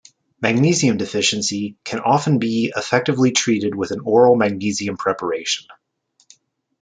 Magnesium 0.41 0.97
deficiency 0.97 1.77
can 1.83 1.99
often 1.99 2.39
be 2.39 2.73
effectively 2.75 3.29
treated 3.33 3.75
with 3.75 3.91
an 3.91 3.99
oral 4.03 4.35
magnesium 4.35 4.97
preparation. 4.97 5.67